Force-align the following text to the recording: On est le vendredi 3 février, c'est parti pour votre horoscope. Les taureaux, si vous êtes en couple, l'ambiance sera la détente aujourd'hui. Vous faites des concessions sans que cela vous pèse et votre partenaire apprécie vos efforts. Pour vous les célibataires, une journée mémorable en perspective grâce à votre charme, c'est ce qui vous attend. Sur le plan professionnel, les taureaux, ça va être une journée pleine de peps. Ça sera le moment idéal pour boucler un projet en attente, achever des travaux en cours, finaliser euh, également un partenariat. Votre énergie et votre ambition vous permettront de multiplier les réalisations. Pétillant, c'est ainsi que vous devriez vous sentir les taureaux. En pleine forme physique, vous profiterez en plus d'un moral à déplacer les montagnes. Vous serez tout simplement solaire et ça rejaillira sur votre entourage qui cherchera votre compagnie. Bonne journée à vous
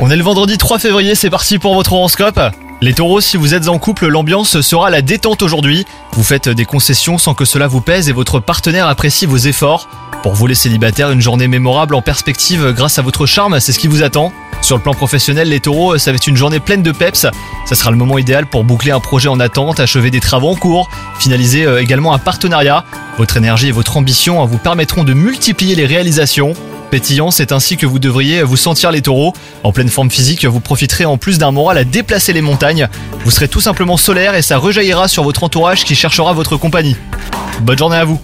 On 0.00 0.10
est 0.10 0.16
le 0.16 0.22
vendredi 0.22 0.56
3 0.56 0.78
février, 0.78 1.14
c'est 1.14 1.28
parti 1.28 1.58
pour 1.58 1.74
votre 1.74 1.92
horoscope. 1.92 2.40
Les 2.80 2.94
taureaux, 2.94 3.20
si 3.20 3.36
vous 3.36 3.52
êtes 3.52 3.68
en 3.68 3.78
couple, 3.78 4.06
l'ambiance 4.06 4.62
sera 4.62 4.88
la 4.88 5.02
détente 5.02 5.42
aujourd'hui. 5.42 5.84
Vous 6.12 6.22
faites 6.22 6.48
des 6.48 6.64
concessions 6.64 7.18
sans 7.18 7.34
que 7.34 7.44
cela 7.44 7.66
vous 7.66 7.82
pèse 7.82 8.08
et 8.08 8.12
votre 8.12 8.40
partenaire 8.40 8.86
apprécie 8.86 9.26
vos 9.26 9.36
efforts. 9.36 9.90
Pour 10.22 10.32
vous 10.32 10.46
les 10.46 10.54
célibataires, 10.54 11.10
une 11.10 11.20
journée 11.20 11.48
mémorable 11.48 11.94
en 11.96 12.00
perspective 12.00 12.72
grâce 12.72 12.98
à 12.98 13.02
votre 13.02 13.26
charme, 13.26 13.60
c'est 13.60 13.72
ce 13.72 13.78
qui 13.78 13.88
vous 13.88 14.02
attend. 14.02 14.32
Sur 14.62 14.78
le 14.78 14.82
plan 14.82 14.94
professionnel, 14.94 15.50
les 15.50 15.60
taureaux, 15.60 15.98
ça 15.98 16.10
va 16.10 16.16
être 16.16 16.26
une 16.26 16.38
journée 16.38 16.58
pleine 16.58 16.82
de 16.82 16.92
peps. 16.92 17.26
Ça 17.66 17.74
sera 17.74 17.90
le 17.90 17.98
moment 17.98 18.16
idéal 18.16 18.46
pour 18.46 18.64
boucler 18.64 18.92
un 18.92 19.00
projet 19.00 19.28
en 19.28 19.38
attente, 19.38 19.80
achever 19.80 20.10
des 20.10 20.20
travaux 20.20 20.48
en 20.48 20.56
cours, 20.56 20.88
finaliser 21.18 21.66
euh, 21.66 21.82
également 21.82 22.14
un 22.14 22.18
partenariat. 22.18 22.84
Votre 23.18 23.36
énergie 23.36 23.68
et 23.68 23.72
votre 23.72 23.98
ambition 23.98 24.42
vous 24.46 24.58
permettront 24.58 25.04
de 25.04 25.12
multiplier 25.12 25.74
les 25.74 25.84
réalisations. 25.84 26.54
Pétillant, 26.90 27.30
c'est 27.30 27.52
ainsi 27.52 27.76
que 27.76 27.86
vous 27.86 27.98
devriez 27.98 28.42
vous 28.42 28.56
sentir 28.56 28.90
les 28.90 29.02
taureaux. 29.02 29.34
En 29.62 29.72
pleine 29.72 29.88
forme 29.88 30.10
physique, 30.10 30.44
vous 30.44 30.60
profiterez 30.60 31.04
en 31.04 31.18
plus 31.18 31.38
d'un 31.38 31.50
moral 31.50 31.78
à 31.78 31.84
déplacer 31.84 32.32
les 32.32 32.40
montagnes. 32.40 32.88
Vous 33.24 33.30
serez 33.30 33.48
tout 33.48 33.60
simplement 33.60 33.96
solaire 33.96 34.34
et 34.34 34.42
ça 34.42 34.58
rejaillira 34.58 35.08
sur 35.08 35.22
votre 35.22 35.44
entourage 35.44 35.84
qui 35.84 35.94
cherchera 35.94 36.32
votre 36.32 36.56
compagnie. 36.56 36.96
Bonne 37.60 37.78
journée 37.78 37.96
à 37.96 38.04
vous 38.04 38.20